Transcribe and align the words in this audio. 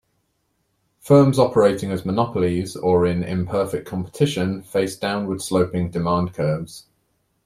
Firms 0.99 1.37
operating 1.37 1.91
as 1.91 2.07
monopolies 2.07 2.75
or 2.75 3.05
in 3.05 3.21
imperfect 3.21 3.85
competition 3.87 4.63
face 4.63 4.95
downward-sloping 4.95 5.91
demand 5.91 6.33
curves. 6.33 6.87